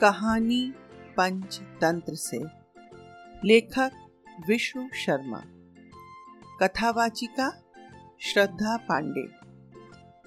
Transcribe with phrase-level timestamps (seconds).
[0.00, 0.72] कहानी
[1.16, 2.38] पंचतंत्र से।
[3.44, 3.92] लेखक
[4.48, 5.42] विष्णु शर्मा।
[6.62, 7.62] कथावाचिका
[8.20, 9.28] श्रद्धा पांडे।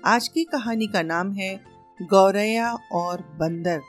[0.05, 1.63] आज की कहानी का नाम है
[2.01, 3.81] गौरैया और बंदर।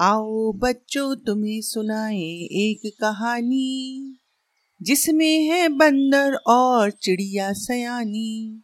[0.00, 2.20] आओ बच्चों, तुम्हें सुनाए
[2.52, 4.19] एक कहानी।
[4.82, 8.62] जिसमें है बंदर और चिड़िया सयानी।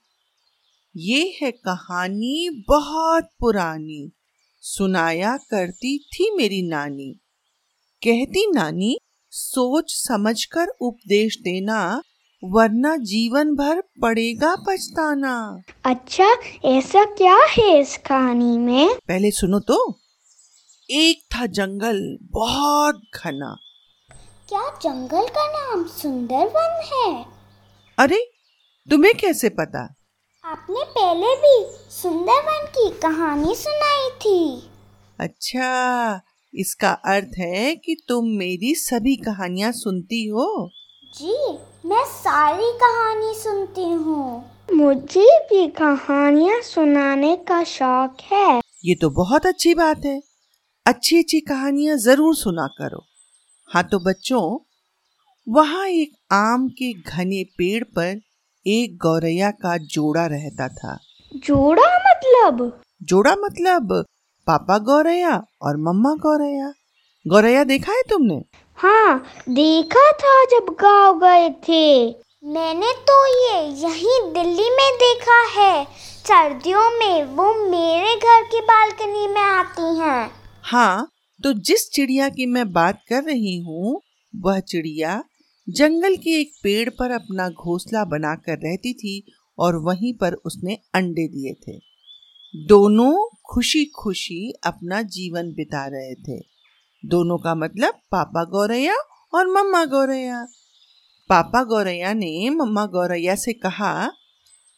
[0.97, 4.13] ये है कहानी बहुत पुरानी।
[4.61, 7.21] सुनाया करती थी मेरी नानी।
[8.03, 8.99] कहती नानी
[9.31, 12.03] सोच समझकर उपदेश देना
[12.45, 18.95] वरना जीवन भर पड़ेगा पछताना। अच्छा ऐसा क्या है इस कहानी में?
[19.09, 20.01] पहले सुनो तो।
[20.91, 23.57] एक था जंगल बहुत घना।
[24.49, 27.25] क्या जंगल का नाम सुंदरवन है?
[27.99, 28.19] अरे
[28.89, 29.81] तुम्हें कैसे पता?
[30.45, 31.55] आपने पहले भी
[31.91, 34.69] सुंदरवन की कहानी सुनाई थी।
[35.21, 36.21] अच्छा
[36.55, 40.47] इसका अर्थ है कि तुम मेरी सभी कहानियाँ सुनती हो।
[41.15, 41.37] जी
[41.89, 49.47] मैं सारी कहानी सुनती हूँ। मुझे भी कहानियाँ सुनाने का शौक है। ये तो बहुत
[49.47, 50.21] अच्छी बात है।
[50.87, 53.05] अच्छी अच्छी कहानियाँ ज़रूर सुना करो।
[53.69, 54.59] हाँ तो बच्चों
[55.49, 58.21] वहाँ एक आम के घने पेड़ पर
[58.67, 60.99] एक गौरैया का जोड़ा रहता था।
[61.37, 62.81] जोड़ा मतलब?
[63.03, 64.05] जोड़ा मतलब
[64.47, 66.73] पापा गौरैया और मम्मा गौरैया।
[67.27, 68.43] गौरैया देखा है तुमने?
[68.77, 69.19] हाँ
[69.49, 72.09] देखा था जब गाँव गए थे।
[72.45, 75.85] मैंने तो ये यहीं दिल्ली में देखा है।
[76.25, 80.31] सर्दियों में वो मेरे घर की बालकनी में आती हैं।
[80.63, 81.09] हाँ
[81.45, 84.01] तो जिस चिड़िया की मैं बात कर रही हूँ,
[84.37, 85.25] वह चिड़िया
[85.69, 91.29] जंगल के एक पेड़ पर अपना घोंसला बनाकर रहती थी और वहीं पर उसने अंडे
[91.29, 91.79] दिए थे।
[92.67, 96.41] दोनों खुशी खुशी अपना जीवन बिता रहे थे।
[97.07, 98.95] दोनों का मतलब पापा गौरैया
[99.35, 100.47] और मम्मा गौरैया।
[101.29, 104.11] पापा गौरैया ने मम्मा गौरैया से कहा,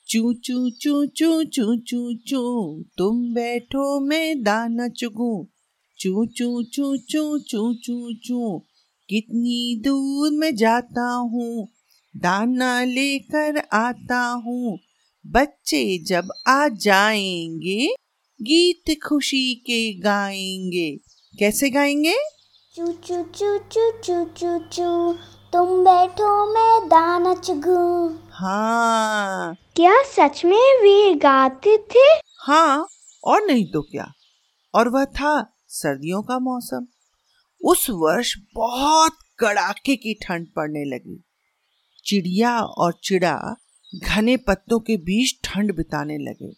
[0.08, 5.48] चू चू चू चू चू चू चू, तुम बैठो, मैं दाना चुगू।
[6.00, 8.58] चू चू चू चू चू चू चू
[9.08, 11.66] कितनी दूर में जाता हूँ
[12.14, 14.78] दाना लेकर आता हूँ
[15.24, 17.86] बच्चे जब आ जाएँगे
[18.40, 20.90] गीत खुशी के गाएँगे
[21.34, 22.14] कैसे गाएँगे
[22.74, 25.12] चू चू चू चू चू चू चू
[25.52, 27.82] तुम बैठो मैं दाना चुगू
[28.32, 32.08] हाँ क्या सच में वे गाते थे
[32.46, 32.86] हाँ
[33.22, 34.12] और नहीं तो क्या
[34.74, 35.36] और वह था
[35.68, 36.86] सर्दियों का मौसम।
[37.60, 41.24] उस वर्ष बहुत कड़ाके की ठंड पड़ने लगी।
[42.04, 43.56] चिड़िया और चिड़ा
[44.04, 46.52] घने पत्तों के बीच ठंड बिताने लगे।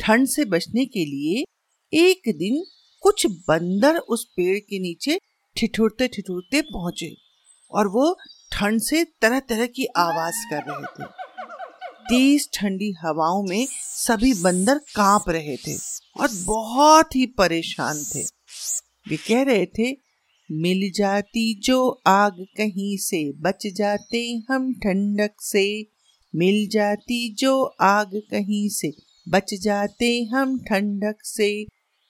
[0.00, 1.44] ठंड से बचने के लिए
[1.92, 2.64] एक दिन
[3.02, 5.18] कुछ बंदर उस पेड़ के नीचे
[5.56, 7.16] ठिठुरते ठिठुरते पहुँचे
[7.70, 8.16] और वो
[8.52, 11.21] ठंड से तरह तरह की आवाज़ कर रहे थे।
[12.12, 15.76] तेज ठंडी हवाओं में सभी बंदर काँप रहे थे
[16.20, 18.22] और बहुत ही परेशान थे।
[19.08, 19.90] वे कह रहे थे,
[20.50, 25.64] मिल जाती जो आग कहीं से बच जाते हम ठंडक से।
[26.34, 28.92] मिल जाती जो आग कहीं से
[29.28, 31.50] बच जाते हम ठंडक से।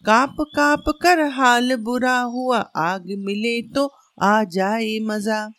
[0.05, 3.91] काप काप कर हाल बुरा हुआ, आग मिले तो
[4.23, 5.51] आ जाए मज़ा।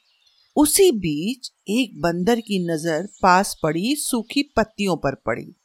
[0.56, 5.56] उसी बीच एक बंदर की नज़र पास पड़ी, सूखी पत्तियों पर पड़ी।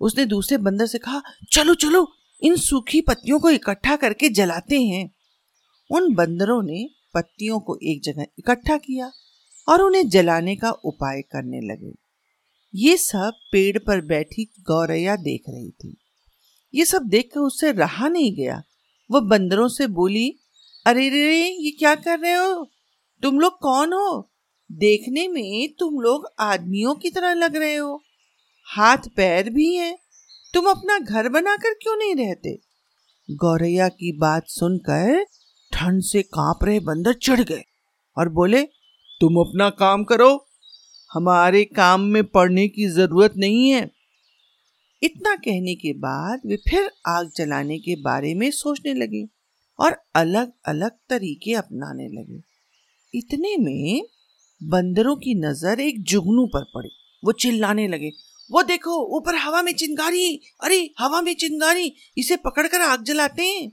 [0.00, 1.22] उसने दूसरे बंदर से कहा,
[1.52, 5.10] चलो चलो, इन सूखी पत्तियों को इकट्ठा करके जलाते हैं।
[5.90, 9.12] उन बंदरों ने पत्तियों को एक जगह इकट्ठा किया
[9.68, 11.92] और उन्हें जलाने का उपाय करने लगे।
[12.74, 15.96] ये सब पेड़ पर बैठी गौरैया देख रही थी।
[16.74, 18.62] ये सब देखकर उससे रहा नहीं गया।
[19.10, 20.38] वह बंदरों से बोली,
[20.86, 22.70] अरे रे, ये क्या कर रहे हो?
[23.22, 24.30] तुम लोग कौन हो?
[24.72, 28.02] देखने में तुम लोग आदमियों की तरह लग रहे हो।
[28.64, 29.98] हाथ पैर भी हैं।
[30.54, 32.58] तुम अपना घर बनाकर क्यों नहीं रहते?
[33.30, 35.24] गौरैया की बात सुनकर
[35.72, 37.64] ठंड से काँप रहे बंदर चढ़ गए
[38.18, 38.62] और बोले,
[39.20, 40.46] तुम अपना काम करो।
[41.12, 43.90] हमारे काम में पड़ने की ज़रूरत नहीं है।
[45.02, 49.28] इतना कहने के बाद वे फिर आग जलाने के बारे में सोचने लगे
[49.80, 52.55] और अलग अलग तरीके अपनाने लगे।
[53.14, 54.02] इतने में
[54.60, 56.88] बंदरों की नज़र एक जुगनू पर पड़ी।
[57.22, 58.10] वो चिल्लाने लगे
[58.50, 63.72] वो देखो ऊपर हवा में चिंगारी अरे हवा में चिंगारी इसे पकड़कर आग जलाते हैं।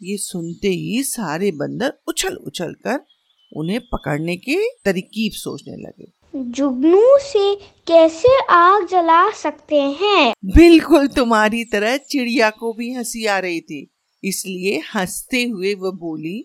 [0.00, 3.04] ये सुनते ही सारे बंदर उछल उछल कर
[3.52, 6.12] उन्हें पकड़ने की तरकीब सोचने लगे।
[6.52, 7.54] जुगनू से
[7.86, 10.32] कैसे आग जला सकते हैं?
[10.44, 13.86] बिल्कुल तुम्हारी तरह चिड़िया को भी हँसी आ रही थी
[14.22, 16.38] इसलिए हँसते हुए वो बोली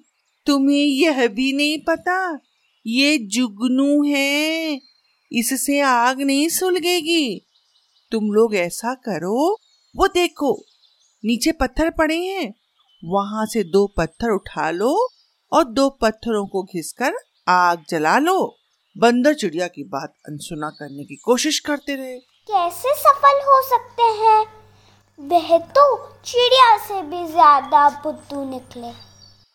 [0.47, 2.17] तुम्हें यह भी नहीं पता
[2.85, 4.79] ये जुगनू है।
[5.31, 7.47] इससे आग नहीं सुलगेगी।
[8.11, 9.57] तुम लोग ऐसा करो
[9.95, 10.53] वो देखो
[11.23, 12.53] नीचे पत्थर पड़े हैं।
[13.03, 14.93] वहाँ से दो पत्थर उठा लो
[15.51, 17.13] और दो पत्थरों को घिसकर
[17.47, 18.37] आग जला लो।
[18.95, 22.17] बंदर चिड़िया की बात अनसुना करने की कोशिश करते रहे।
[22.49, 24.45] कैसे सफल हो सकते हैं?
[25.19, 25.83] वह तो
[26.25, 28.87] चिड़िया से भी ज़्यादा बुद्धू निकले।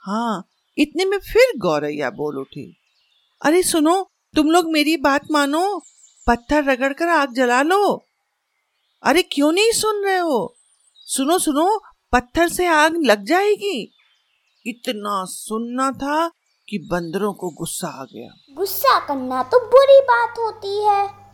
[0.03, 2.76] हाँ इतने में फिर गौरैया बोल उठी,
[3.44, 5.82] अरे सुनो, तुम लोग मेरी बात मानो,
[6.26, 8.05] पत्थर रगड़कर आग जला लो।
[9.02, 10.55] अरे क्यों नहीं सुन रहे हो?
[10.96, 11.78] सुनो सुनो,
[12.12, 13.93] पत्थर से आग लग जाएगी।
[14.67, 16.28] इतना सुनना था
[16.69, 21.26] कि बंदरों को गुस्सा आ गया। गुस्सा करना तो बुरी बात होती है।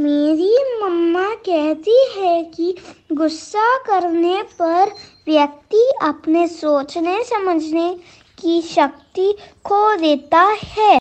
[0.00, 2.74] मेरी मम्मा कहती है कि
[3.12, 4.92] गुस्सा करने पर
[5.26, 8.00] व्यक्ति अपने सोचने, समझने
[8.44, 9.32] की शक्ति
[9.64, 10.98] खो देता है।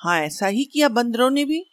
[0.00, 1.64] हाँ ऐसा ही किया बंदरों ने भी।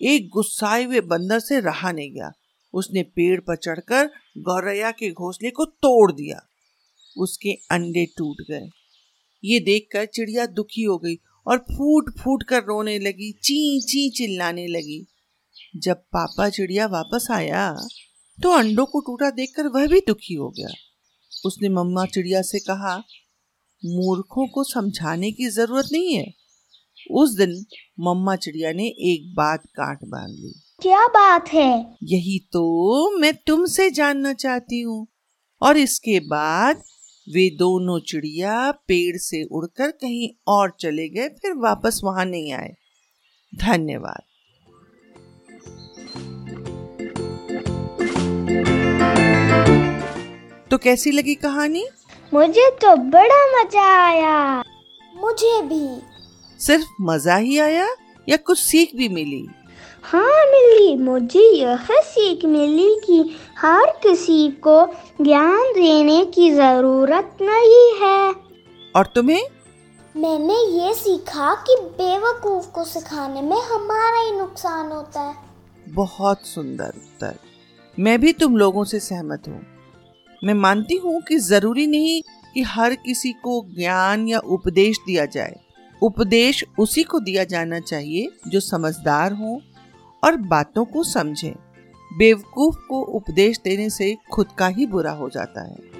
[0.00, 2.30] एक गुस्साए हुए बंदर से रहा नहीं गया।
[2.74, 6.40] उसने पेड़ पर चढ़कर गौरैया के घोंसले को तोड़ दिया।
[7.16, 8.68] उसके अंडे टूट गए।
[9.44, 11.14] ये देखकर चिड़िया दुखी हो गई
[11.46, 15.06] और फूट फूट कर रोने लगी, ची ची चिल्लाने लगी।
[15.76, 17.70] जब पापा चिड़िया वापस आया
[18.38, 20.68] तो अंडों को टूटा देखकर वह भी दुखी हो गया।
[21.46, 22.96] उसने मम्मा चिड़िया से कहा
[23.84, 26.34] मूर्खों को समझाने की ज़रूरत नहीं है।
[27.10, 27.64] उस दिन
[28.00, 31.96] मम्मा चिड़िया ने एक बात काट बाँध ली। क्या बात है?
[32.02, 35.06] यही तो मैं तुमसे जानना चाहती हूँ।
[35.62, 36.76] और इसके बाद
[37.34, 42.74] वे दोनों चिड़िया पेड़ से उड़कर कहीं और चले गए फिर वापस वहाँ नहीं आए।
[43.54, 44.22] धन्यवाद।
[50.70, 51.86] तो कैसी लगी कहानी?
[52.34, 54.62] मुझे तो बड़ा मज़ा आया।
[55.16, 56.02] मुझे भी।
[56.60, 57.88] सिर्फ़ मज़ा ही आया
[58.28, 59.48] या कुछ सीख भी मिली?
[60.02, 64.86] हाँ मिली। मुझे यह सीख मिली कि हर किसी को
[65.22, 68.34] ज्ञान देने की ज़रूरत नहीं है।
[68.96, 69.46] और तुम्हें?
[70.16, 75.34] मैंने ये सीखा कि बेवकूफ़ को सिखाने में हमारा ही नुकसान होता है।
[75.88, 77.38] बहुत सुंदर उत्तर।
[77.98, 79.75] मैं भी तुम लोगों से सहमत हूँ।
[80.44, 82.20] मैं मानती हूँ कि ज़रूरी नहीं
[82.54, 85.54] कि हर किसी को ज्ञान या उपदेश दिया जाए।
[86.02, 89.60] उपदेश उसी को दिया जाना चाहिए जो समझदार हो
[90.22, 91.54] और बातों को समझे।
[92.10, 95.94] बेवकूफ़ को उपदेश देने से खुद का ही बुरा हो जाता है।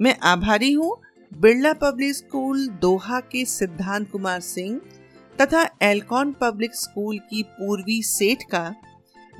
[0.00, 0.96] मैं आभारी हूँ
[1.32, 4.80] बिरला पब्लिक स्कूल, दोहा के सिद्धांत कुमार सिंह
[5.38, 8.74] तथा एलकॉन पब्लिक स्कूल की पूर्वी सेठ का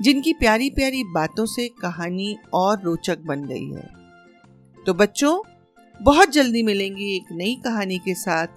[0.01, 3.89] जिनकी प्यारी प्यारी बातों से कहानी और रोचक बन गई है।
[4.85, 5.41] तो बच्चों,
[6.01, 8.47] बहुत जल्दी मिलेंगे एक नई कहानी के साथ।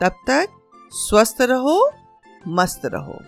[0.00, 0.48] तब तक
[0.90, 1.90] स्वस्थ रहो,
[2.48, 3.18] मस्त रहो।